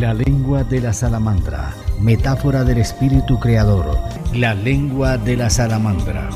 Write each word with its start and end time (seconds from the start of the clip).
La 0.00 0.14
lengua 0.14 0.64
de 0.64 0.80
la 0.80 0.94
salamandra, 0.94 1.74
metáfora 2.00 2.64
del 2.64 2.78
espíritu 2.78 3.38
creador. 3.38 3.98
La 4.34 4.54
lengua 4.54 5.18
de 5.18 5.36
la 5.36 5.50
salamandra. 5.50 6.30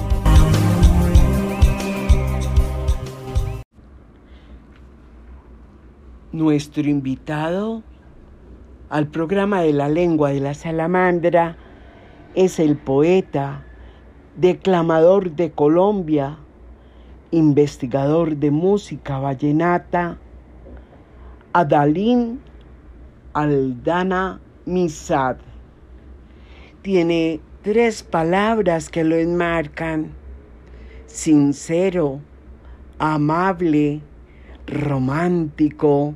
Nuestro 6.30 6.82
invitado 6.82 7.82
al 8.90 9.06
programa 9.06 9.62
de 9.62 9.72
la 9.72 9.88
lengua 9.88 10.28
de 10.28 10.40
la 10.40 10.52
salamandra 10.52 11.56
es 12.34 12.58
el 12.58 12.76
poeta, 12.76 13.64
declamador 14.36 15.36
de 15.36 15.52
Colombia, 15.52 16.36
investigador 17.30 18.36
de 18.36 18.50
música 18.50 19.18
vallenata, 19.20 20.18
Adalín 21.54 22.40
Aldana 23.34 24.40
Misad. 24.64 25.36
Tiene 26.82 27.40
tres 27.62 28.04
palabras 28.04 28.88
que 28.88 29.02
lo 29.02 29.16
enmarcan. 29.16 30.12
Sincero, 31.06 32.20
amable, 32.98 34.00
romántico. 34.66 36.14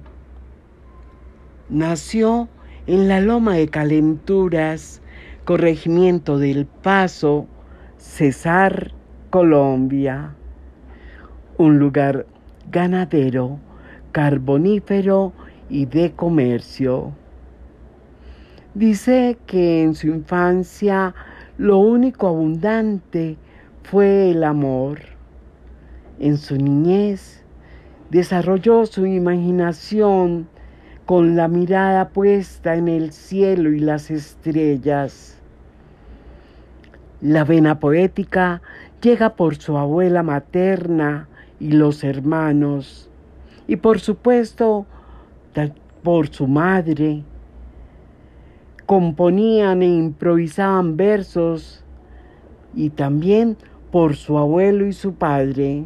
Nació 1.68 2.48
en 2.86 3.08
la 3.08 3.20
Loma 3.20 3.54
de 3.54 3.68
Calenturas, 3.68 5.02
corregimiento 5.44 6.38
del 6.38 6.66
Paso, 6.66 7.46
Cesar, 7.96 8.92
Colombia. 9.30 10.36
Un 11.56 11.80
lugar 11.80 12.26
ganadero 12.70 13.58
carbonífero 14.12 15.32
y 15.68 15.86
de 15.86 16.12
comercio. 16.12 17.12
Dice 18.74 19.38
que 19.46 19.82
en 19.82 19.94
su 19.94 20.08
infancia 20.08 21.14
lo 21.56 21.78
único 21.78 22.28
abundante 22.28 23.36
fue 23.82 24.30
el 24.30 24.44
amor. 24.44 25.00
En 26.18 26.36
su 26.36 26.56
niñez 26.56 27.42
desarrolló 28.10 28.86
su 28.86 29.06
imaginación 29.06 30.48
con 31.06 31.36
la 31.36 31.48
mirada 31.48 32.10
puesta 32.10 32.76
en 32.76 32.88
el 32.88 33.12
cielo 33.12 33.70
y 33.70 33.80
las 33.80 34.10
estrellas. 34.10 35.38
La 37.20 37.44
vena 37.44 37.80
poética 37.80 38.62
llega 39.00 39.34
por 39.34 39.56
su 39.56 39.76
abuela 39.76 40.22
materna 40.22 41.28
y 41.58 41.72
los 41.72 42.04
hermanos 42.04 43.08
y 43.66 43.76
por 43.76 44.00
supuesto 44.00 44.86
por 46.02 46.28
su 46.28 46.46
madre. 46.46 47.22
Componían 48.86 49.82
e 49.82 49.86
improvisaban 49.86 50.96
versos 50.96 51.84
y 52.74 52.90
también 52.90 53.56
por 53.90 54.16
su 54.16 54.38
abuelo 54.38 54.86
y 54.86 54.92
su 54.92 55.14
padre. 55.14 55.84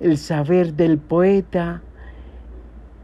El 0.00 0.16
saber 0.16 0.74
del 0.74 0.98
poeta 0.98 1.82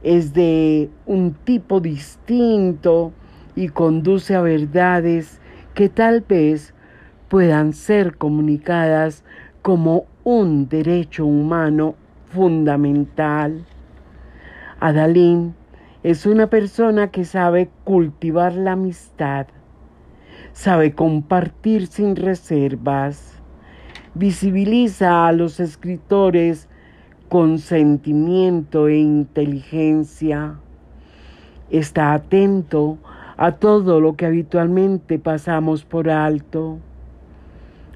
es 0.03 0.33
de 0.33 0.89
un 1.05 1.35
tipo 1.45 1.81
distinto 1.81 3.13
y 3.55 3.69
conduce 3.69 4.35
a 4.35 4.41
verdades 4.41 5.41
que 5.75 5.89
tal 5.89 6.21
vez 6.21 6.75
puedan 7.29 7.73
ser 7.73 8.17
comunicadas 8.17 9.25
como 9.63 10.07
un 10.25 10.69
derecho 10.69 11.27
humano 11.27 11.97
fundamental. 12.33 13.67
Adalín 14.79 15.55
es 16.03 16.27
una 16.27 16.49
persona 16.49 17.11
que 17.11 17.25
sabe 17.25 17.71
cultivar 17.85 18.53
la 18.53 18.73
amistad, 18.73 19.47
sabe 20.53 20.95
compartir 20.95 21.87
sin 21.87 22.15
reservas, 22.15 23.41
visibiliza 24.15 25.27
a 25.27 25.33
los 25.33 25.61
escritores 25.61 26.69
con 27.31 27.59
sentimiento 27.59 28.89
e 28.89 28.99
inteligencia, 28.99 30.57
está 31.71 32.13
atento 32.13 32.99
a 33.39 33.53
todo 33.53 33.99
lo 33.99 34.15
que 34.15 34.27
habitualmente 34.27 35.19
pasamos 35.19 35.85
por 35.85 36.11
alto. 36.11 36.79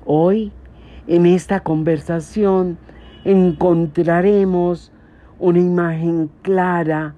Hoy, 0.07 0.51
en 1.07 1.27
esta 1.27 1.61
conversación, 1.61 2.79
encontraremos 3.25 4.93
una 5.41 5.59
imagen 5.59 6.31
clara, 6.43 7.15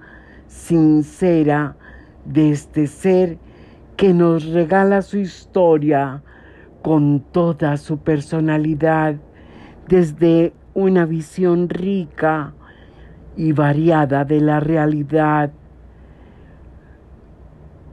sincera 0.46 1.76
de 2.24 2.52
este 2.52 2.86
ser 2.86 3.38
que 3.96 4.14
nos 4.14 4.46
regala 4.46 5.02
su 5.02 5.18
historia 5.18 6.22
con 6.82 7.20
toda 7.20 7.76
su 7.76 7.98
personalidad 7.98 9.16
desde 9.88 10.52
una 10.74 11.04
visión 11.04 11.68
rica 11.68 12.54
y 13.36 13.52
variada 13.52 14.24
de 14.24 14.40
la 14.40 14.60
realidad, 14.60 15.52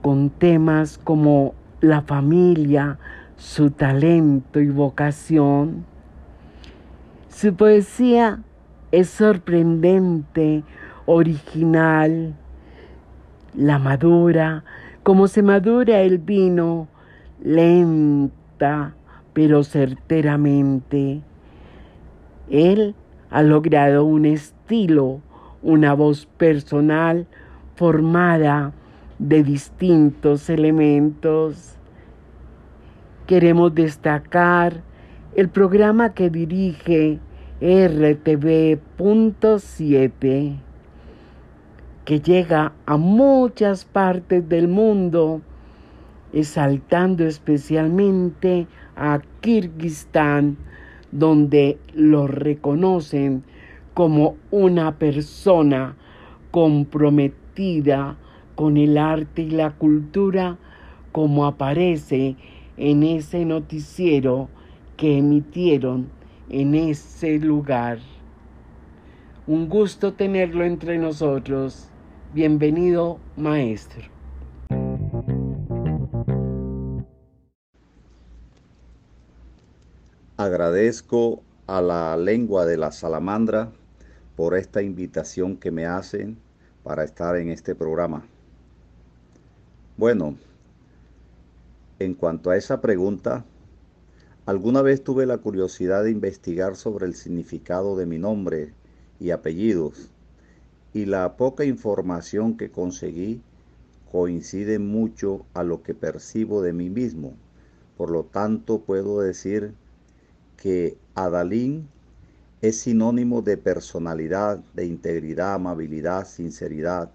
con 0.02 0.30
temas 0.30 0.98
como 0.98 1.54
la 1.80 2.02
familia, 2.02 2.98
su 3.36 3.70
talento 3.70 4.60
y 4.60 4.68
vocación. 4.68 5.84
Su 7.28 7.54
poesía 7.54 8.40
es 8.92 9.08
sorprendente, 9.08 10.64
original, 11.06 12.34
la 13.54 13.78
madura, 13.78 14.64
como 15.02 15.28
se 15.28 15.42
madura 15.42 16.00
el 16.00 16.18
vino, 16.18 16.88
lenta 17.42 18.94
pero 19.32 19.62
certeramente. 19.62 21.22
Él 22.50 22.94
ha 23.30 23.42
logrado 23.42 24.04
un 24.04 24.26
estilo, 24.26 25.20
una 25.62 25.94
voz 25.94 26.26
personal 26.36 27.26
formada 27.76 28.72
de 29.18 29.42
distintos 29.42 30.50
elementos. 30.50 31.76
Queremos 33.26 33.74
destacar 33.74 34.82
el 35.36 35.48
programa 35.48 36.12
que 36.12 36.28
dirige 36.28 37.20
RTV.7, 37.60 40.56
que 42.06 42.20
llega 42.20 42.72
a 42.86 42.96
muchas 42.96 43.84
partes 43.84 44.48
del 44.48 44.66
mundo, 44.66 45.42
exaltando 46.32 47.26
especialmente 47.26 48.66
a 48.96 49.20
Kirguistán, 49.42 50.56
donde 51.12 51.78
lo 51.92 52.26
reconocen 52.26 53.44
como 53.92 54.36
una 54.50 54.96
persona 54.96 55.96
comprometida 56.50 58.16
con 58.54 58.78
el 58.78 58.96
arte 58.96 59.42
y 59.42 59.50
la 59.50 59.72
cultura, 59.72 60.56
como 61.12 61.44
aparece 61.44 62.36
en 62.78 63.02
ese 63.02 63.44
noticiero 63.44 64.48
que 64.96 65.18
emitieron 65.18 66.18
en 66.50 66.74
ese 66.74 67.38
lugar. 67.38 67.98
Un 69.46 69.68
gusto 69.68 70.12
tenerlo 70.14 70.64
entre 70.64 70.98
nosotros. 70.98 71.88
Bienvenido, 72.34 73.18
maestro. 73.36 74.02
Agradezco 80.36 81.42
a 81.66 81.80
la 81.80 82.16
lengua 82.16 82.66
de 82.66 82.76
la 82.76 82.92
salamandra 82.92 83.70
por 84.36 84.56
esta 84.56 84.82
invitación 84.82 85.56
que 85.56 85.70
me 85.70 85.86
hacen 85.86 86.38
para 86.82 87.04
estar 87.04 87.36
en 87.36 87.50
este 87.50 87.74
programa. 87.74 88.24
Bueno, 89.96 90.36
en 91.98 92.14
cuanto 92.14 92.50
a 92.50 92.56
esa 92.56 92.80
pregunta, 92.80 93.44
Alguna 94.50 94.82
vez 94.82 95.04
tuve 95.04 95.26
la 95.26 95.38
curiosidad 95.38 96.02
de 96.02 96.10
investigar 96.10 96.74
sobre 96.74 97.06
el 97.06 97.14
significado 97.14 97.94
de 97.94 98.04
mi 98.04 98.18
nombre 98.18 98.72
y 99.20 99.30
apellidos, 99.30 100.10
y 100.92 101.04
la 101.04 101.36
poca 101.36 101.64
información 101.64 102.56
que 102.56 102.68
conseguí 102.68 103.42
coincide 104.10 104.80
mucho 104.80 105.46
a 105.54 105.62
lo 105.62 105.84
que 105.84 105.94
percibo 105.94 106.62
de 106.62 106.72
mí 106.72 106.90
mismo. 106.90 107.34
Por 107.96 108.10
lo 108.10 108.24
tanto, 108.24 108.80
puedo 108.80 109.20
decir 109.20 109.72
que 110.56 110.98
Adalín 111.14 111.86
es 112.60 112.76
sinónimo 112.76 113.42
de 113.42 113.56
personalidad, 113.56 114.58
de 114.74 114.84
integridad, 114.84 115.54
amabilidad, 115.54 116.26
sinceridad, 116.26 117.12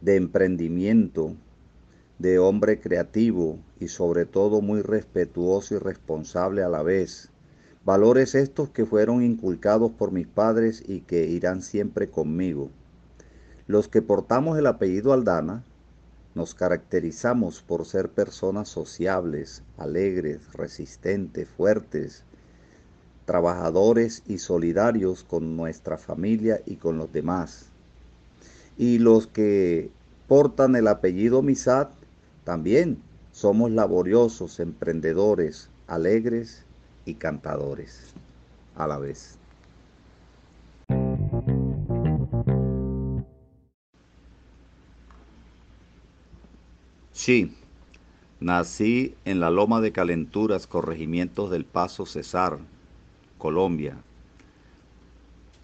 de 0.00 0.16
emprendimiento, 0.16 1.36
de 2.18 2.40
hombre 2.40 2.80
creativo 2.80 3.60
y 3.78 3.88
sobre 3.88 4.26
todo 4.26 4.60
muy 4.60 4.82
respetuoso 4.82 5.74
y 5.74 5.78
responsable 5.78 6.62
a 6.62 6.68
la 6.68 6.82
vez. 6.82 7.30
Valores 7.84 8.34
estos 8.34 8.70
que 8.70 8.84
fueron 8.84 9.22
inculcados 9.22 9.92
por 9.92 10.10
mis 10.10 10.26
padres 10.26 10.82
y 10.86 11.00
que 11.00 11.26
irán 11.26 11.62
siempre 11.62 12.08
conmigo. 12.08 12.70
Los 13.66 13.88
que 13.88 14.02
portamos 14.02 14.58
el 14.58 14.66
apellido 14.66 15.12
Aldana 15.12 15.64
nos 16.34 16.54
caracterizamos 16.54 17.62
por 17.62 17.86
ser 17.86 18.10
personas 18.10 18.68
sociables, 18.68 19.62
alegres, 19.78 20.52
resistentes, 20.52 21.48
fuertes, 21.48 22.24
trabajadores 23.24 24.22
y 24.26 24.38
solidarios 24.38 25.24
con 25.24 25.56
nuestra 25.56 25.96
familia 25.96 26.60
y 26.66 26.76
con 26.76 26.98
los 26.98 27.12
demás. 27.12 27.66
Y 28.76 28.98
los 28.98 29.26
que 29.26 29.90
portan 30.28 30.76
el 30.76 30.88
apellido 30.88 31.42
Misat 31.42 31.90
también 32.44 33.02
somos 33.36 33.70
laboriosos, 33.70 34.60
emprendedores, 34.60 35.68
alegres 35.88 36.64
y 37.04 37.16
cantadores 37.16 38.14
a 38.74 38.86
la 38.86 38.96
vez. 38.96 39.36
Sí, 47.12 47.54
nací 48.40 49.14
en 49.26 49.40
la 49.40 49.50
Loma 49.50 49.82
de 49.82 49.92
Calenturas, 49.92 50.66
corregimientos 50.66 51.50
del 51.50 51.66
Paso 51.66 52.06
Cesar, 52.06 52.56
Colombia. 53.36 53.98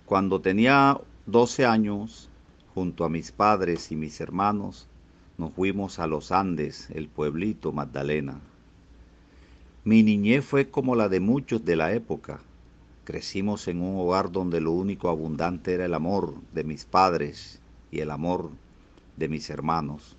Cuando 0.04 0.42
tenía 0.42 1.00
12 1.24 1.64
años, 1.64 2.28
junto 2.74 3.06
a 3.06 3.08
mis 3.08 3.32
padres 3.32 3.90
y 3.90 3.96
mis 3.96 4.20
hermanos, 4.20 4.88
nos 5.38 5.52
fuimos 5.52 5.98
a 5.98 6.06
los 6.06 6.32
Andes, 6.32 6.88
el 6.90 7.08
pueblito 7.08 7.72
Magdalena. 7.72 8.40
Mi 9.84 10.02
niñez 10.02 10.44
fue 10.44 10.70
como 10.70 10.94
la 10.94 11.08
de 11.08 11.20
muchos 11.20 11.64
de 11.64 11.76
la 11.76 11.92
época. 11.92 12.40
Crecimos 13.04 13.66
en 13.68 13.80
un 13.80 13.98
hogar 13.98 14.30
donde 14.30 14.60
lo 14.60 14.72
único 14.72 15.08
abundante 15.08 15.74
era 15.74 15.86
el 15.86 15.94
amor 15.94 16.34
de 16.52 16.64
mis 16.64 16.84
padres 16.84 17.60
y 17.90 18.00
el 18.00 18.10
amor 18.10 18.50
de 19.16 19.28
mis 19.28 19.50
hermanos 19.50 20.16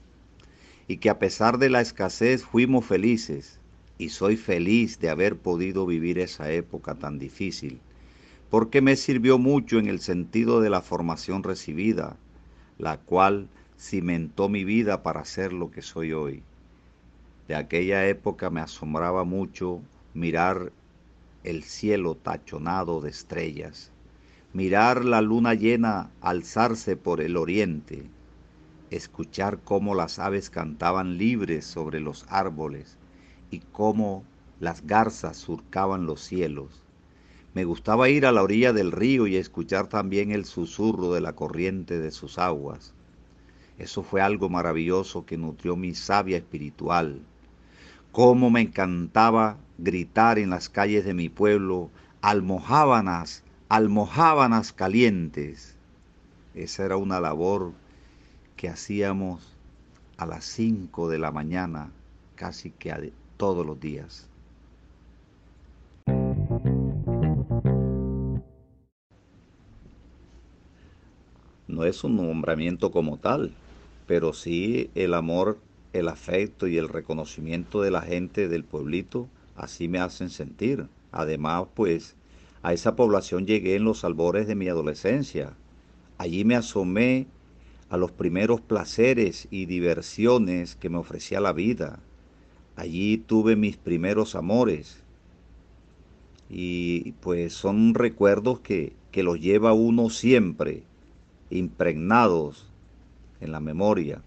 y 0.87 0.97
que 0.97 1.09
a 1.09 1.19
pesar 1.19 1.57
de 1.57 1.69
la 1.69 1.81
escasez 1.81 2.43
fuimos 2.43 2.85
felices 2.85 3.59
y 3.97 4.09
soy 4.09 4.35
feliz 4.35 4.99
de 4.99 5.09
haber 5.09 5.37
podido 5.37 5.85
vivir 5.85 6.19
esa 6.19 6.51
época 6.51 6.95
tan 6.95 7.19
difícil, 7.19 7.79
porque 8.49 8.81
me 8.81 8.95
sirvió 8.95 9.37
mucho 9.37 9.79
en 9.79 9.87
el 9.87 9.99
sentido 9.99 10.61
de 10.61 10.69
la 10.69 10.81
formación 10.81 11.43
recibida, 11.43 12.17
la 12.77 12.97
cual 12.97 13.47
cimentó 13.83 14.47
mi 14.47 14.63
vida 14.63 15.03
para 15.03 15.25
ser 15.25 15.51
lo 15.51 15.69
que 15.69 15.81
soy 15.81 16.13
hoy. 16.13 16.41
De 17.49 17.55
aquella 17.55 18.07
época 18.07 18.49
me 18.49 18.61
asombraba 18.61 19.25
mucho 19.25 19.81
mirar 20.13 20.71
el 21.43 21.63
cielo 21.63 22.15
tachonado 22.15 23.01
de 23.01 23.09
estrellas, 23.09 23.91
mirar 24.53 25.03
la 25.03 25.21
luna 25.21 25.53
llena 25.53 26.11
alzarse 26.21 26.95
por 26.95 27.19
el 27.19 27.35
oriente, 27.35 28.03
escuchar 28.89 29.59
cómo 29.65 29.95
las 29.95 30.17
aves 30.17 30.49
cantaban 30.49 31.17
libres 31.17 31.65
sobre 31.65 31.99
los 31.99 32.25
árboles 32.29 32.97
y 33.51 33.59
cómo 33.73 34.23
las 34.61 34.87
garzas 34.87 35.35
surcaban 35.35 36.05
los 36.05 36.21
cielos. 36.21 36.85
Me 37.53 37.65
gustaba 37.65 38.07
ir 38.07 38.25
a 38.25 38.31
la 38.31 38.43
orilla 38.43 38.71
del 38.71 38.93
río 38.93 39.27
y 39.27 39.35
escuchar 39.35 39.87
también 39.87 40.31
el 40.31 40.45
susurro 40.45 41.11
de 41.13 41.19
la 41.19 41.33
corriente 41.35 41.99
de 41.99 42.11
sus 42.11 42.39
aguas. 42.39 42.95
Eso 43.77 44.03
fue 44.03 44.21
algo 44.21 44.49
maravilloso 44.49 45.25
que 45.25 45.37
nutrió 45.37 45.75
mi 45.75 45.95
sabia 45.95 46.37
espiritual. 46.37 47.21
Cómo 48.11 48.49
me 48.49 48.61
encantaba 48.61 49.57
gritar 49.77 50.37
en 50.37 50.51
las 50.51 50.69
calles 50.69 51.03
de 51.05 51.13
mi 51.13 51.29
pueblo, 51.29 51.89
almohábanas, 52.21 53.43
almohábanas 53.69 54.71
calientes. 54.71 55.75
Esa 56.53 56.85
era 56.85 56.97
una 56.97 57.19
labor 57.19 57.73
que 58.55 58.69
hacíamos 58.69 59.57
a 60.17 60.25
las 60.27 60.45
5 60.45 61.09
de 61.09 61.17
la 61.17 61.31
mañana 61.31 61.91
casi 62.35 62.69
que 62.69 63.11
todos 63.37 63.65
los 63.65 63.79
días. 63.79 64.29
No 71.67 71.83
es 71.85 72.03
un 72.03 72.15
nombramiento 72.15 72.91
como 72.91 73.17
tal, 73.17 73.51
pero 74.05 74.33
sí 74.33 74.89
el 74.95 75.13
amor, 75.13 75.59
el 75.93 76.07
afecto 76.07 76.67
y 76.67 76.77
el 76.77 76.89
reconocimiento 76.89 77.81
de 77.81 77.91
la 77.91 78.01
gente 78.01 78.47
del 78.47 78.63
pueblito, 78.63 79.29
así 79.55 79.87
me 79.87 79.99
hacen 79.99 80.29
sentir. 80.29 80.87
Además, 81.11 81.67
pues, 81.73 82.15
a 82.61 82.73
esa 82.73 82.95
población 82.95 83.45
llegué 83.45 83.75
en 83.75 83.83
los 83.83 84.03
albores 84.03 84.47
de 84.47 84.55
mi 84.55 84.67
adolescencia. 84.67 85.53
Allí 86.17 86.45
me 86.45 86.55
asomé 86.55 87.27
a 87.89 87.97
los 87.97 88.11
primeros 88.11 88.61
placeres 88.61 89.47
y 89.51 89.65
diversiones 89.65 90.75
que 90.75 90.89
me 90.89 90.97
ofrecía 90.97 91.39
la 91.39 91.53
vida. 91.53 91.99
Allí 92.75 93.17
tuve 93.17 93.55
mis 93.55 93.77
primeros 93.77 94.35
amores. 94.35 95.03
Y 96.49 97.11
pues 97.21 97.53
son 97.53 97.93
recuerdos 97.93 98.59
que, 98.59 98.93
que 99.11 99.23
los 99.23 99.39
lleva 99.39 99.73
uno 99.73 100.09
siempre 100.09 100.83
impregnados 101.49 102.72
en 103.43 103.51
la 103.51 103.59
memoria. 103.59 104.21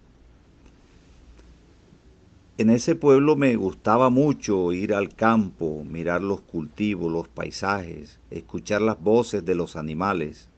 En 2.59 2.71
ese 2.71 2.95
pueblo 2.95 3.37
me 3.37 3.55
gustaba 3.57 4.09
mucho 4.09 4.73
ir 4.73 4.95
al 4.95 5.15
campo, 5.15 5.85
mirar 5.85 6.23
los 6.23 6.41
cultivos, 6.41 7.13
los 7.13 7.29
paisajes, 7.29 8.19
escuchar 8.31 8.81
las 8.81 9.01
voces 9.01 9.45
de 9.45 9.55
los 9.55 9.77
animales 9.77 10.49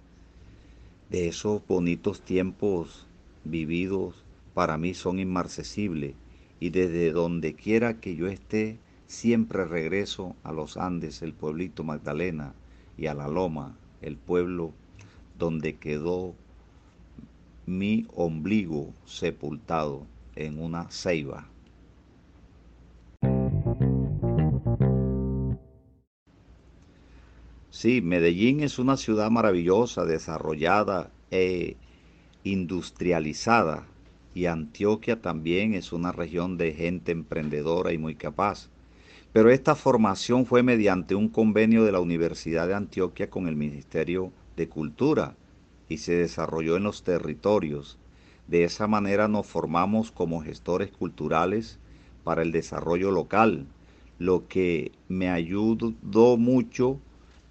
de 1.10 1.28
esos 1.28 1.66
bonitos 1.66 2.20
tiempos 2.20 3.06
vividos 3.44 4.24
para 4.54 4.76
mí 4.76 4.94
son 4.94 5.18
inmarcesibles 5.18 6.14
y 6.60 6.70
desde 6.70 7.12
donde 7.12 7.54
quiera 7.54 8.00
que 8.00 8.14
yo 8.14 8.26
esté 8.26 8.78
siempre 9.06 9.64
regreso 9.64 10.36
a 10.42 10.52
los 10.52 10.76
Andes, 10.76 11.22
el 11.22 11.32
pueblito 11.32 11.82
Magdalena 11.82 12.54
y 12.98 13.06
a 13.06 13.14
la 13.14 13.28
Loma, 13.28 13.76
el 14.02 14.16
pueblo 14.16 14.72
donde 15.38 15.76
quedó 15.76 16.34
mi 17.68 18.06
ombligo 18.14 18.94
sepultado 19.04 20.06
en 20.36 20.60
una 20.60 20.90
ceiba. 20.90 21.46
Sí, 27.70 28.00
Medellín 28.00 28.60
es 28.60 28.78
una 28.78 28.96
ciudad 28.96 29.30
maravillosa, 29.30 30.04
desarrollada 30.04 31.10
e 31.30 31.76
industrializada 32.42 33.86
y 34.34 34.46
Antioquia 34.46 35.20
también 35.20 35.74
es 35.74 35.92
una 35.92 36.10
región 36.10 36.56
de 36.56 36.72
gente 36.72 37.12
emprendedora 37.12 37.92
y 37.92 37.98
muy 37.98 38.14
capaz. 38.14 38.68
Pero 39.32 39.50
esta 39.50 39.74
formación 39.74 40.46
fue 40.46 40.62
mediante 40.62 41.14
un 41.14 41.28
convenio 41.28 41.84
de 41.84 41.92
la 41.92 42.00
Universidad 42.00 42.66
de 42.66 42.74
Antioquia 42.74 43.28
con 43.28 43.46
el 43.46 43.56
Ministerio 43.56 44.32
de 44.56 44.68
Cultura 44.68 45.36
y 45.88 45.98
se 45.98 46.14
desarrolló 46.14 46.76
en 46.76 46.84
los 46.84 47.02
territorios. 47.02 47.98
De 48.46 48.64
esa 48.64 48.86
manera 48.86 49.28
nos 49.28 49.46
formamos 49.46 50.10
como 50.10 50.42
gestores 50.42 50.90
culturales 50.90 51.78
para 52.24 52.42
el 52.42 52.52
desarrollo 52.52 53.10
local, 53.10 53.66
lo 54.18 54.48
que 54.48 54.92
me 55.08 55.28
ayudó 55.30 56.36
mucho 56.36 56.98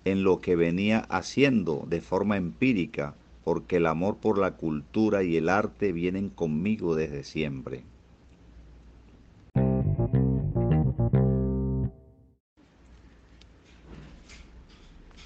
en 0.05 0.23
lo 0.23 0.41
que 0.41 0.55
venía 0.55 0.99
haciendo 1.09 1.85
de 1.87 2.01
forma 2.01 2.37
empírica, 2.37 3.15
porque 3.43 3.77
el 3.77 3.87
amor 3.87 4.17
por 4.17 4.37
la 4.37 4.51
cultura 4.51 5.23
y 5.23 5.37
el 5.37 5.49
arte 5.49 5.91
vienen 5.91 6.29
conmigo 6.29 6.95
desde 6.95 7.23
siempre. 7.23 7.83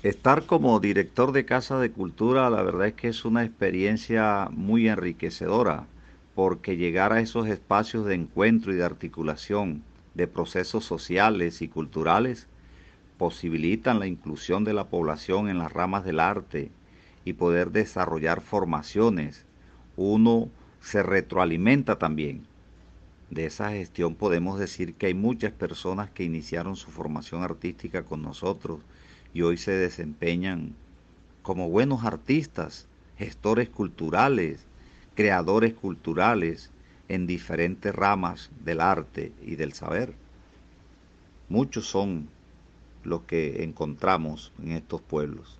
Estar 0.04 0.48
como 0.48 0.80
director 0.80 1.32
de 1.32 1.46
Casa 1.46 1.78
de 1.78 1.92
Cultura, 1.92 2.50
la 2.50 2.64
verdad 2.64 2.88
es 2.88 2.94
que 2.96 3.08
es 3.08 3.24
una 3.24 3.44
experiencia 3.44 4.50
muy 4.52 4.90
enriquecedora, 4.90 5.86
porque 6.34 6.76
llegar 6.76 7.14
a 7.14 7.20
esos 7.20 7.48
espacios 7.48 8.08
de 8.08 8.16
encuentro 8.16 8.74
y 8.74 8.78
de 8.78 8.84
articulación 8.84 9.84
de 10.16 10.26
procesos 10.26 10.86
sociales 10.86 11.62
y 11.62 11.68
culturales 11.68 12.48
posibilitan 13.20 14.00
la 14.00 14.08
inclusión 14.08 14.64
de 14.64 14.74
la 14.74 14.86
población 14.86 15.50
en 15.50 15.60
las 15.60 15.72
ramas 15.72 16.04
del 16.04 16.20
arte 16.20 16.72
y 17.24 17.34
poder 17.34 17.70
desarrollar 17.70 18.42
formaciones, 18.42 19.46
uno 19.98 20.50
se 20.82 21.04
retroalimenta 21.04 22.00
también. 22.00 22.48
De 23.30 23.46
esa 23.46 23.70
gestión 23.70 24.16
podemos 24.16 24.58
decir 24.58 24.96
que 24.96 25.06
hay 25.06 25.14
muchas 25.14 25.52
personas 25.52 26.10
que 26.10 26.24
iniciaron 26.24 26.76
su 26.76 26.90
formación 26.90 27.44
artística 27.44 28.02
con 28.02 28.24
nosotros 28.24 28.80
y 29.34 29.42
hoy 29.42 29.58
se 29.58 29.72
desempeñan 29.72 30.74
como 31.42 31.70
buenos 31.70 32.06
artistas, 32.06 32.88
gestores 33.18 33.70
culturales, 33.70 34.60
creadores 35.16 35.74
culturales 35.74 36.70
en 37.08 37.28
diferentes 37.28 37.94
ramas 37.94 38.50
del 38.64 38.82
arte 38.82 39.32
y 39.46 39.56
del 39.56 39.74
saber. 39.74 40.14
Muchos 41.50 41.86
son 41.86 42.30
lo 43.04 43.26
que 43.26 43.64
encontramos 43.64 44.52
en 44.64 44.72
estos 44.74 45.02
pueblos. 45.02 45.58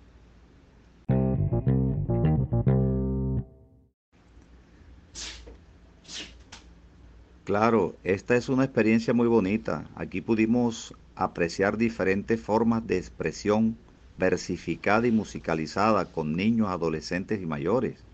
Claro, 7.44 7.96
esta 8.04 8.36
es 8.36 8.48
una 8.48 8.64
experiencia 8.64 9.12
muy 9.12 9.26
bonita. 9.26 9.84
Aquí 9.96 10.20
pudimos 10.20 10.94
apreciar 11.24 11.76
diferentes 11.76 12.40
formas 12.40 12.86
de 12.86 12.98
expresión 12.98 13.76
versificada 14.18 15.06
y 15.06 15.12
musicalizada 15.12 16.06
con 16.06 16.36
niños, 16.36 16.68
adolescentes 16.68 17.40
y 17.40 17.46
mayores. 17.46 18.04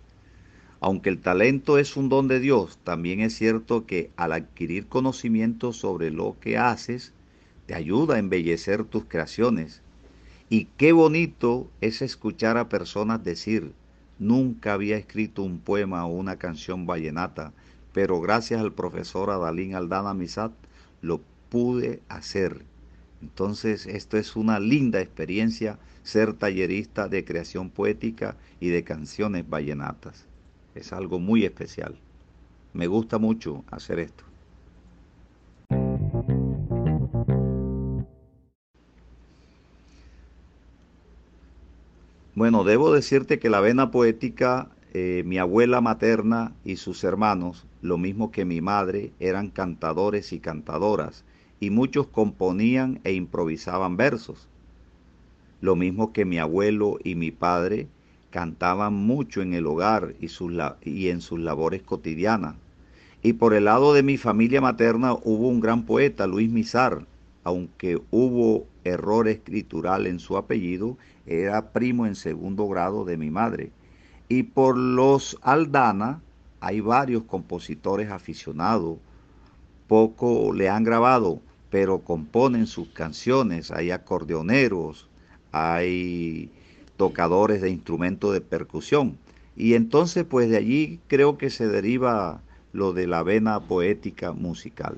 Aunque 0.80 1.10
el 1.10 1.20
talento 1.20 1.78
es 1.78 1.96
un 1.96 2.08
don 2.08 2.28
de 2.28 2.38
Dios, 2.38 2.78
también 2.84 3.20
es 3.20 3.34
cierto 3.34 3.84
que 3.84 4.10
al 4.16 4.32
adquirir 4.32 4.86
conocimiento 4.86 5.72
sobre 5.72 6.10
lo 6.10 6.36
que 6.40 6.56
haces, 6.56 7.12
te 7.66 7.74
ayuda 7.74 8.14
a 8.14 8.18
embellecer 8.18 8.84
tus 8.84 9.04
creaciones. 9.04 9.82
Y 10.48 10.66
qué 10.76 10.92
bonito 10.92 11.68
es 11.80 12.00
escuchar 12.00 12.56
a 12.56 12.68
personas 12.68 13.24
decir, 13.24 13.72
nunca 14.18 14.72
había 14.72 14.96
escrito 14.96 15.42
un 15.42 15.58
poema 15.58 16.06
o 16.06 16.14
una 16.14 16.36
canción 16.36 16.86
vallenata, 16.86 17.52
pero 17.92 18.20
gracias 18.20 18.60
al 18.60 18.72
profesor 18.72 19.30
Adalín 19.30 19.74
Aldana 19.74 20.14
Misat 20.14 20.52
lo 21.02 21.20
pude 21.50 22.00
hacer. 22.08 22.67
Entonces, 23.20 23.86
esto 23.86 24.16
es 24.16 24.36
una 24.36 24.60
linda 24.60 25.00
experiencia, 25.00 25.78
ser 26.02 26.34
tallerista 26.34 27.08
de 27.08 27.24
creación 27.24 27.70
poética 27.70 28.36
y 28.60 28.68
de 28.68 28.84
canciones 28.84 29.48
vallenatas. 29.48 30.26
Es 30.74 30.92
algo 30.92 31.18
muy 31.18 31.44
especial. 31.44 31.98
Me 32.72 32.86
gusta 32.86 33.18
mucho 33.18 33.64
hacer 33.70 33.98
esto. 33.98 34.24
Bueno, 42.34 42.62
debo 42.62 42.92
decirte 42.92 43.40
que 43.40 43.50
la 43.50 43.58
vena 43.60 43.90
poética 43.90 44.70
eh, 44.94 45.22
mi 45.26 45.38
abuela 45.38 45.80
materna 45.80 46.56
y 46.64 46.76
sus 46.76 47.04
hermanos, 47.04 47.66
lo 47.82 47.98
mismo 47.98 48.30
que 48.30 48.44
mi 48.44 48.60
madre, 48.60 49.12
eran 49.20 49.50
cantadores 49.50 50.32
y 50.32 50.40
cantadoras, 50.40 51.24
y 51.60 51.70
muchos 51.70 52.06
componían 52.06 53.00
e 53.04 53.12
improvisaban 53.12 53.96
versos. 53.96 54.48
Lo 55.60 55.74
mismo 55.76 56.12
que 56.12 56.24
mi 56.24 56.38
abuelo 56.38 56.98
y 57.02 57.14
mi 57.14 57.30
padre 57.30 57.88
cantaban 58.30 58.94
mucho 58.94 59.42
en 59.42 59.54
el 59.54 59.66
hogar 59.66 60.14
y, 60.20 60.28
y 60.88 61.08
en 61.08 61.20
sus 61.20 61.40
labores 61.40 61.82
cotidianas. 61.82 62.54
Y 63.22 63.32
por 63.32 63.54
el 63.54 63.64
lado 63.64 63.94
de 63.94 64.02
mi 64.02 64.16
familia 64.16 64.60
materna 64.60 65.14
hubo 65.14 65.48
un 65.48 65.60
gran 65.60 65.84
poeta, 65.84 66.26
Luis 66.26 66.48
Mizar, 66.50 67.06
aunque 67.42 68.00
hubo 68.10 68.66
error 68.84 69.26
escritural 69.26 70.06
en 70.06 70.20
su 70.20 70.36
apellido, 70.36 70.96
era 71.26 71.72
primo 71.72 72.06
en 72.06 72.14
segundo 72.14 72.68
grado 72.68 73.04
de 73.04 73.16
mi 73.16 73.30
madre. 73.30 73.72
Y 74.28 74.44
por 74.44 74.76
los 74.76 75.38
Aldana 75.42 76.20
hay 76.60 76.80
varios 76.80 77.24
compositores 77.24 78.10
aficionados. 78.10 78.98
Poco 79.86 80.52
le 80.52 80.68
han 80.68 80.84
grabado, 80.84 81.40
pero 81.70 82.00
componen 82.00 82.66
sus 82.66 82.88
canciones. 82.88 83.70
Hay 83.70 83.90
acordeoneros, 83.90 85.08
hay 85.52 86.50
tocadores 86.96 87.60
de 87.60 87.70
instrumentos 87.70 88.32
de 88.32 88.40
percusión. 88.40 89.18
Y 89.56 89.74
entonces 89.74 90.24
pues 90.24 90.48
de 90.50 90.56
allí 90.56 91.00
creo 91.08 91.38
que 91.38 91.50
se 91.50 91.66
deriva 91.68 92.40
lo 92.72 92.92
de 92.92 93.06
la 93.06 93.22
vena 93.22 93.60
poética 93.60 94.32
musical. 94.32 94.96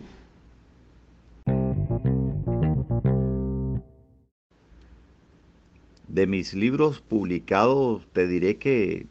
De 6.09 6.27
mis 6.27 6.55
libros 6.55 7.01
publicados 7.01 8.03
te 8.13 8.27
diré 8.27 8.57
que 8.57 9.07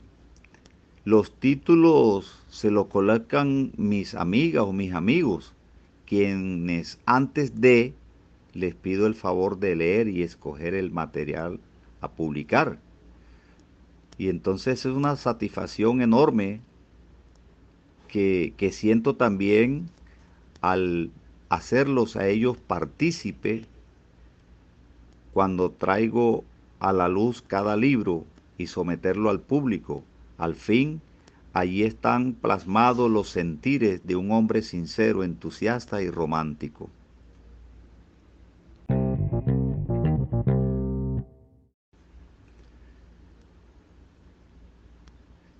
los 1.05 1.31
títulos 1.31 2.43
se 2.49 2.69
los 2.69 2.87
colocan 2.87 3.71
mis 3.77 4.15
amigas 4.15 4.63
o 4.63 4.73
mis 4.73 4.93
amigos, 4.93 5.53
quienes 6.09 6.97
antes 7.05 7.61
de 7.61 7.93
les 8.53 8.73
pido 8.73 9.05
el 9.05 9.13
favor 9.13 9.59
de 9.59 9.75
leer 9.75 10.07
y 10.07 10.23
escoger 10.23 10.73
el 10.73 10.89
material 10.89 11.59
a 12.01 12.09
publicar. 12.09 12.79
Y 14.17 14.29
entonces 14.29 14.87
es 14.87 14.91
una 14.91 15.15
satisfacción 15.15 16.01
enorme 16.01 16.61
que, 18.07 18.55
que 18.57 18.71
siento 18.71 19.17
también 19.17 19.91
al 20.61 21.11
hacerlos 21.49 22.15
a 22.15 22.27
ellos 22.27 22.57
partícipe 22.57 23.65
cuando 25.31 25.69
traigo 25.69 26.43
a 26.79 26.91
la 26.91 27.07
luz 27.07 27.43
cada 27.43 27.77
libro 27.77 28.25
y 28.57 28.65
someterlo 28.65 29.29
al 29.29 29.41
público 29.41 30.03
al 30.39 30.55
fin, 30.55 31.01
allí 31.53 31.83
están 31.83 32.33
plasmados 32.35 33.09
los 33.09 33.29
sentires 33.29 34.05
de 34.05 34.15
un 34.15 34.31
hombre 34.31 34.61
sincero, 34.61 35.23
entusiasta 35.23 36.01
y 36.01 36.09
romántico. 36.09 36.89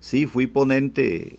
Sí, 0.00 0.26
fui 0.26 0.46
ponente 0.46 1.38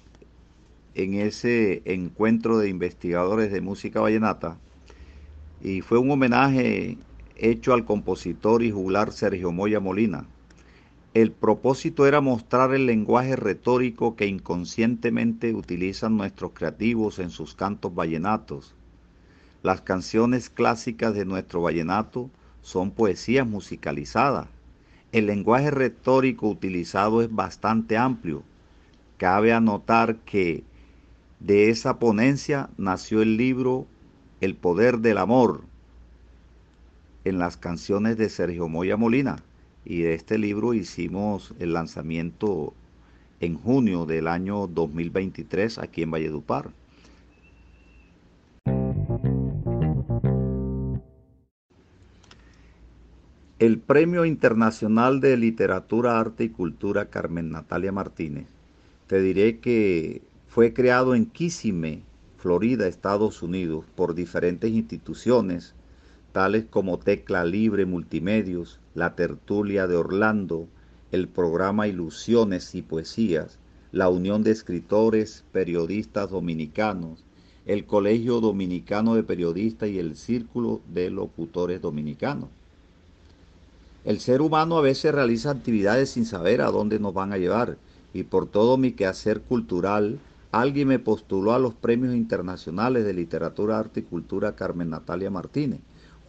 en 0.93 1.15
ese 1.15 1.81
encuentro 1.85 2.57
de 2.59 2.69
investigadores 2.69 3.51
de 3.51 3.61
música 3.61 4.01
vallenata 4.01 4.59
y 5.59 5.81
fue 5.81 5.99
un 5.99 6.11
homenaje 6.11 6.97
hecho 7.35 7.73
al 7.73 7.85
compositor 7.85 8.63
y 8.63 8.71
juglar 8.71 9.11
Sergio 9.11 9.51
Moya 9.51 9.79
Molina, 9.79 10.27
el 11.13 11.33
propósito 11.33 12.07
era 12.07 12.21
mostrar 12.21 12.73
el 12.73 12.85
lenguaje 12.85 13.35
retórico 13.35 14.15
que 14.15 14.27
inconscientemente 14.27 15.53
utilizan 15.53 16.15
nuestros 16.15 16.51
creativos 16.53 17.19
en 17.19 17.31
sus 17.31 17.53
cantos 17.53 17.93
vallenatos. 17.93 18.73
Las 19.61 19.81
canciones 19.81 20.49
clásicas 20.49 21.13
de 21.13 21.25
nuestro 21.25 21.61
vallenato 21.61 22.29
son 22.61 22.91
poesías 22.91 23.45
musicalizadas. 23.45 24.47
El 25.11 25.25
lenguaje 25.25 25.69
retórico 25.69 26.47
utilizado 26.47 27.21
es 27.21 27.33
bastante 27.33 27.97
amplio. 27.97 28.43
Cabe 29.17 29.51
anotar 29.51 30.15
que 30.19 30.63
de 31.41 31.69
esa 31.69 31.99
ponencia 31.99 32.69
nació 32.77 33.21
el 33.21 33.35
libro 33.35 33.85
El 34.39 34.55
poder 34.55 34.99
del 34.99 35.17
amor 35.17 35.63
en 37.25 37.37
las 37.37 37.57
canciones 37.57 38.17
de 38.17 38.29
Sergio 38.29 38.69
Moya 38.69 38.95
Molina 38.95 39.43
y 39.85 40.01
de 40.01 40.13
este 40.13 40.37
libro 40.37 40.73
hicimos 40.73 41.53
el 41.59 41.73
lanzamiento 41.73 42.73
en 43.39 43.55
junio 43.57 44.05
del 44.05 44.27
año 44.27 44.67
2023 44.67 45.79
aquí 45.79 46.03
en 46.03 46.11
Valledupar. 46.11 46.71
El 53.57 53.77
Premio 53.77 54.25
Internacional 54.25 55.19
de 55.19 55.37
Literatura, 55.37 56.19
Arte 56.19 56.45
y 56.45 56.49
Cultura 56.49 57.11
Carmen 57.11 57.51
Natalia 57.51 57.91
Martínez, 57.91 58.47
te 59.05 59.21
diré 59.21 59.59
que 59.59 60.23
fue 60.47 60.73
creado 60.73 61.13
en 61.13 61.27
Kissimmee, 61.27 62.01
Florida, 62.37 62.87
Estados 62.87 63.43
Unidos, 63.43 63.85
por 63.95 64.15
diferentes 64.15 64.71
instituciones 64.71 65.75
tales 66.31 66.65
como 66.69 66.97
Tecla 66.97 67.43
Libre 67.43 67.85
Multimedios, 67.85 68.79
La 68.95 69.15
Tertulia 69.15 69.85
de 69.87 69.97
Orlando, 69.97 70.67
el 71.11 71.27
programa 71.27 71.87
Ilusiones 71.87 72.73
y 72.73 72.81
Poesías, 72.81 73.57
la 73.91 74.07
Unión 74.07 74.41
de 74.43 74.51
Escritores 74.51 75.43
Periodistas 75.51 76.29
Dominicanos, 76.29 77.25
el 77.65 77.85
Colegio 77.85 78.39
Dominicano 78.39 79.15
de 79.15 79.23
Periodistas 79.23 79.89
y 79.89 79.99
el 79.99 80.15
Círculo 80.15 80.79
de 80.87 81.09
Locutores 81.09 81.81
Dominicanos. 81.81 82.49
El 84.05 84.19
ser 84.19 84.41
humano 84.41 84.77
a 84.77 84.81
veces 84.81 85.13
realiza 85.13 85.51
actividades 85.51 86.11
sin 86.11 86.25
saber 86.25 86.61
a 86.61 86.71
dónde 86.71 86.99
nos 86.99 87.13
van 87.13 87.33
a 87.33 87.37
llevar 87.37 87.77
y 88.13 88.23
por 88.23 88.47
todo 88.47 88.77
mi 88.77 88.93
quehacer 88.93 89.41
cultural, 89.41 90.17
alguien 90.51 90.87
me 90.87 90.99
postuló 90.99 91.53
a 91.53 91.59
los 91.59 91.73
premios 91.73 92.15
internacionales 92.15 93.05
de 93.05 93.13
literatura, 93.13 93.77
arte 93.77 93.99
y 93.99 94.03
cultura 94.03 94.55
Carmen 94.55 94.89
Natalia 94.89 95.29
Martínez 95.29 95.81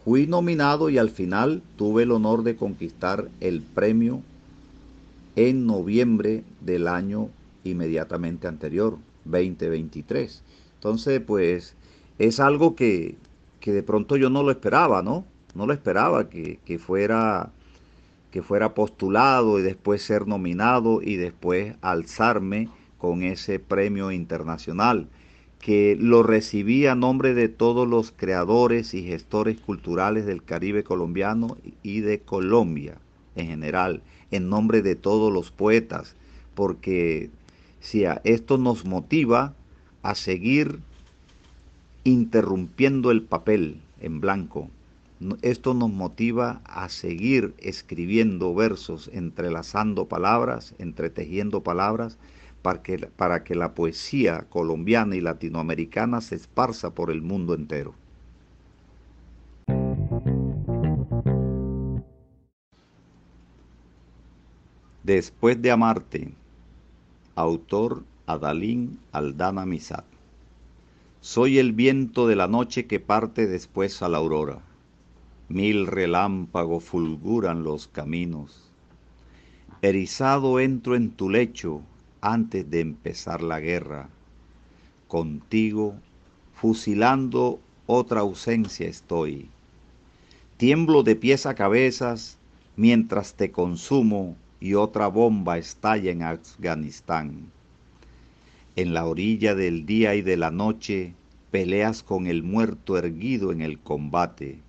Fui 0.03 0.27
nominado 0.27 0.89
y 0.89 0.97
al 0.97 1.09
final 1.09 1.61
tuve 1.77 2.03
el 2.03 2.11
honor 2.11 2.43
de 2.43 2.57
conquistar 2.57 3.29
el 3.39 3.61
premio 3.61 4.21
en 5.37 5.65
noviembre 5.65 6.43
del 6.59 6.89
año 6.89 7.29
inmediatamente 7.63 8.47
anterior, 8.47 8.97
2023. 9.23 10.43
Entonces, 10.75 11.21
pues 11.21 11.75
es 12.19 12.41
algo 12.41 12.75
que, 12.75 13.15
de 13.65 13.83
pronto 13.83 14.17
yo 14.17 14.29
no 14.29 14.43
lo 14.43 14.51
esperaba, 14.51 15.01
¿no? 15.01 15.23
No 15.55 15.65
lo 15.67 15.71
esperaba 15.71 16.29
que, 16.29 16.59
que, 16.65 16.79
fuera, 16.79 17.51
que 18.29 18.41
fuera 18.41 18.73
postulado 18.73 19.57
y 19.57 19.61
después 19.61 20.01
ser 20.01 20.27
nominado 20.27 21.01
y 21.01 21.15
después 21.15 21.75
alzarme 21.81 22.67
con 22.97 23.23
ese 23.23 23.57
premio 23.57 24.11
internacional 24.11 25.07
que 25.63 25.95
lo 25.97 26.23
recibí 26.23 26.87
a 26.87 26.93
nombre 26.93 27.33
de 27.33 27.47
todos 27.47 27.87
los 27.87 28.11
creadores 28.11 28.93
y 28.93 29.01
gestores 29.01 29.57
culturales 29.61 30.25
del 30.25 30.43
Caribe 30.43 30.83
colombiano 30.83 31.55
y 31.81 32.01
de 32.01 32.19
Colombia 32.19 32.97
en 33.37 33.47
general, 33.47 34.01
en 34.31 34.49
nombre 34.49 34.81
de 34.81 34.97
todos 34.97 35.31
los 35.31 35.51
poetas, 35.51 36.17
porque 36.53 37.29
si 37.79 38.03
esto 38.25 38.57
nos 38.57 38.83
motiva 38.83 39.53
a 40.01 40.15
seguir 40.15 40.79
interrumpiendo 42.03 43.09
el 43.09 43.21
papel 43.21 43.77
en 44.01 44.19
blanco. 44.19 44.69
Esto 45.41 45.73
nos 45.73 45.89
motiva 45.89 46.59
a 46.65 46.89
seguir 46.89 47.53
escribiendo 47.57 48.53
versos, 48.53 49.09
entrelazando 49.13 50.09
palabras, 50.09 50.75
entretejiendo 50.77 51.63
palabras, 51.63 52.17
para 52.63 52.81
que, 52.81 52.97
para 52.97 53.43
que 53.43 53.55
la 53.55 53.75
poesía 53.75 54.47
colombiana 54.49 55.15
y 55.15 55.21
latinoamericana 55.21 56.21
se 56.21 56.35
esparza 56.35 56.95
por 56.95 57.11
el 57.11 57.21
mundo 57.21 57.53
entero. 57.53 57.93
Después 65.03 65.61
de 65.61 65.69
amarte, 65.69 66.33
autor 67.35 68.05
Adalín 68.25 68.99
Aldana 69.11 69.65
Misat. 69.65 70.05
Soy 71.19 71.59
el 71.59 71.73
viento 71.73 72.27
de 72.27 72.37
la 72.37 72.47
noche 72.47 72.87
que 72.87 73.01
parte 73.01 73.45
después 73.45 74.01
a 74.01 74.07
la 74.07 74.19
aurora. 74.19 74.61
Mil 75.49 75.87
relámpagos 75.87 76.85
fulguran 76.85 77.63
los 77.63 77.89
caminos. 77.89 78.71
Erizado 79.81 80.61
entro 80.61 80.95
en 80.95 81.11
tu 81.11 81.29
lecho 81.29 81.81
antes 82.23 82.69
de 82.71 82.79
empezar 82.79 83.41
la 83.43 83.59
guerra. 83.59 84.07
Contigo, 85.09 85.95
fusilando 86.55 87.59
otra 87.85 88.21
ausencia 88.21 88.87
estoy. 88.87 89.49
Tiemblo 90.55 91.03
de 91.03 91.17
pies 91.17 91.45
a 91.45 91.53
cabezas 91.53 92.37
mientras 92.77 93.33
te 93.33 93.51
consumo 93.51 94.37
y 94.61 94.75
otra 94.75 95.07
bomba 95.07 95.57
estalla 95.57 96.11
en 96.11 96.23
Afganistán. 96.23 97.51
En 98.77 98.93
la 98.93 99.05
orilla 99.05 99.53
del 99.53 99.85
día 99.85 100.15
y 100.15 100.21
de 100.21 100.37
la 100.37 100.49
noche 100.49 101.13
peleas 101.51 102.03
con 102.03 102.27
el 102.27 102.41
muerto 102.41 102.97
erguido 102.97 103.51
en 103.51 103.59
el 103.59 103.79
combate, 103.79 104.59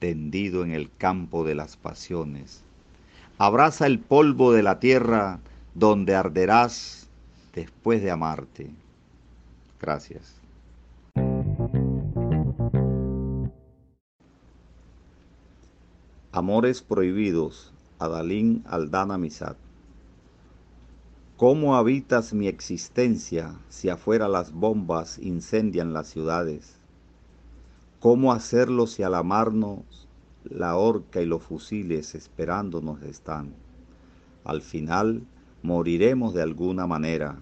tendido 0.00 0.64
en 0.64 0.72
el 0.72 0.90
campo 0.98 1.44
de 1.44 1.54
las 1.54 1.76
pasiones. 1.76 2.64
Abraza 3.38 3.86
el 3.86 4.00
polvo 4.00 4.52
de 4.52 4.64
la 4.64 4.80
tierra 4.80 5.38
donde 5.74 6.14
arderás 6.14 7.08
después 7.54 8.02
de 8.02 8.10
amarte. 8.10 8.70
Gracias. 9.80 10.34
Amores 16.30 16.80
prohibidos 16.80 17.72
Adalín 17.98 18.64
Aldana 18.66 19.18
Misat. 19.18 19.56
¿Cómo 21.36 21.76
habitas 21.76 22.32
mi 22.32 22.46
existencia 22.46 23.54
si 23.68 23.88
afuera 23.88 24.28
las 24.28 24.52
bombas 24.52 25.18
incendian 25.18 25.92
las 25.92 26.08
ciudades? 26.08 26.76
¿Cómo 28.00 28.32
hacerlo 28.32 28.86
si 28.86 29.02
al 29.02 29.14
amarnos 29.14 30.08
la 30.44 30.76
horca 30.76 31.20
y 31.20 31.26
los 31.26 31.42
fusiles 31.42 32.14
esperándonos 32.14 33.02
están? 33.02 33.54
Al 34.44 34.62
final 34.62 35.22
moriremos 35.62 36.34
de 36.34 36.42
alguna 36.42 36.86
manera. 36.86 37.38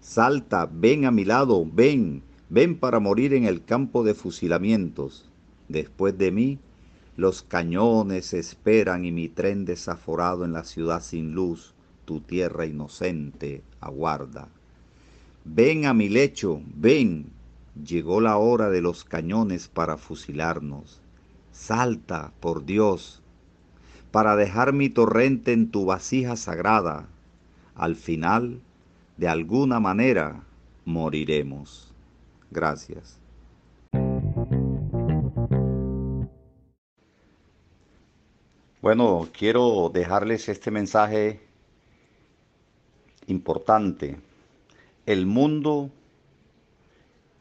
Salta, 0.00 0.68
ven 0.72 1.04
a 1.04 1.10
mi 1.10 1.24
lado, 1.24 1.66
ven, 1.70 2.22
ven 2.48 2.78
para 2.78 3.00
morir 3.00 3.34
en 3.34 3.44
el 3.44 3.64
campo 3.64 4.04
de 4.04 4.14
fusilamientos. 4.14 5.30
Después 5.68 6.18
de 6.18 6.32
mí, 6.32 6.58
los 7.16 7.42
cañones 7.42 8.32
esperan 8.34 9.04
y 9.04 9.12
mi 9.12 9.28
tren 9.28 9.64
desaforado 9.64 10.44
en 10.44 10.52
la 10.52 10.64
ciudad 10.64 11.02
sin 11.02 11.32
luz, 11.32 11.74
tu 12.04 12.20
tierra 12.20 12.66
inocente 12.66 13.62
aguarda. 13.80 14.48
Ven 15.44 15.86
a 15.86 15.94
mi 15.94 16.08
lecho, 16.08 16.62
ven, 16.74 17.26
llegó 17.84 18.20
la 18.20 18.36
hora 18.36 18.70
de 18.70 18.80
los 18.80 19.04
cañones 19.04 19.68
para 19.68 19.96
fusilarnos. 19.96 21.00
Salta, 21.52 22.32
por 22.40 22.64
Dios, 22.64 23.22
para 24.10 24.36
dejar 24.36 24.72
mi 24.72 24.88
torrente 24.88 25.52
en 25.52 25.70
tu 25.70 25.84
vasija 25.84 26.36
sagrada. 26.36 27.08
Al 27.74 27.96
final, 27.96 28.60
de 29.16 29.28
alguna 29.28 29.80
manera, 29.80 30.44
moriremos. 30.84 31.92
Gracias. 32.50 33.18
Bueno, 38.82 39.28
quiero 39.32 39.90
dejarles 39.94 40.48
este 40.48 40.72
mensaje 40.72 41.40
importante. 43.28 44.18
El 45.06 45.24
mundo 45.26 45.90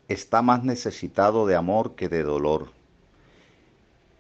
está 0.08 0.44
más 0.44 0.64
necesitado 0.64 1.48
de 1.48 1.56
amor 1.56 1.96
que 1.96 2.10
de 2.10 2.22
dolor. 2.22 2.72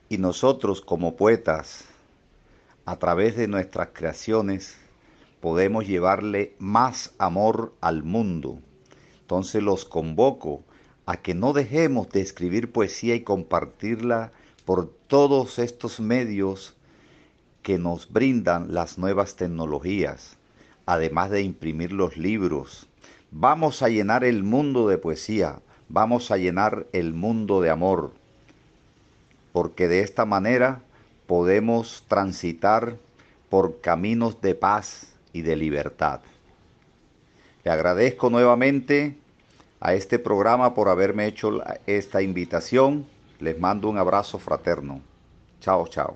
Y 0.09 0.17
nosotros 0.17 0.81
como 0.81 1.15
poetas, 1.15 1.85
a 2.85 2.97
través 2.97 3.37
de 3.37 3.47
nuestras 3.47 3.89
creaciones, 3.93 4.80
podemos 5.41 5.87
llevarle 5.87 6.55
más 6.59 7.13
amor 7.17 7.73
al 7.81 8.03
mundo. 8.03 8.59
Entonces 9.21 9.61
los 9.63 9.85
convoco 9.85 10.63
a 11.05 11.17
que 11.17 11.33
no 11.33 11.51
dejemos 11.51 12.09
de 12.09 12.21
escribir 12.21 12.71
poesía 12.71 13.15
y 13.15 13.21
compartirla 13.21 14.31
por 14.65 14.89
todos 15.07 15.59
estos 15.59 15.99
medios 15.99 16.75
que 17.63 17.77
nos 17.77 18.11
brindan 18.11 18.73
las 18.73 18.97
nuevas 18.97 19.35
tecnologías, 19.35 20.37
además 20.85 21.31
de 21.31 21.41
imprimir 21.41 21.91
los 21.91 22.17
libros. 22.17 22.87
Vamos 23.31 23.81
a 23.81 23.89
llenar 23.89 24.23
el 24.23 24.43
mundo 24.43 24.87
de 24.87 24.97
poesía, 24.97 25.59
vamos 25.89 26.31
a 26.31 26.37
llenar 26.37 26.85
el 26.93 27.13
mundo 27.13 27.61
de 27.61 27.69
amor, 27.71 28.11
porque 29.53 29.87
de 29.87 30.01
esta 30.01 30.25
manera 30.25 30.81
podemos 31.25 32.03
transitar 32.07 32.97
por 33.49 33.81
caminos 33.81 34.39
de 34.41 34.55
paz 34.55 35.10
y 35.33 35.41
de 35.41 35.55
libertad. 35.55 36.21
Le 37.63 37.71
agradezco 37.71 38.29
nuevamente 38.29 39.17
a 39.79 39.93
este 39.93 40.19
programa 40.19 40.73
por 40.73 40.89
haberme 40.89 41.27
hecho 41.27 41.61
esta 41.85 42.21
invitación. 42.21 43.05
Les 43.39 43.59
mando 43.59 43.89
un 43.89 43.97
abrazo 43.97 44.39
fraterno. 44.39 45.01
Chao, 45.59 45.87
chao. 45.87 46.15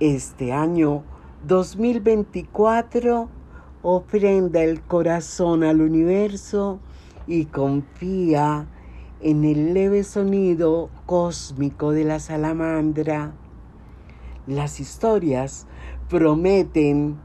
Este 0.00 0.52
año 0.52 1.02
2024 1.46 3.28
ofrenda 3.82 4.62
el 4.62 4.82
corazón 4.82 5.62
al 5.62 5.80
universo 5.80 6.80
y 7.26 7.46
confía 7.46 8.66
en 9.20 9.44
el 9.44 9.72
leve 9.72 10.04
sonido 10.04 10.90
cósmico 11.06 11.92
de 11.92 12.04
la 12.04 12.18
salamandra. 12.18 13.32
Las 14.46 14.78
historias 14.78 15.66
prometen 16.10 17.16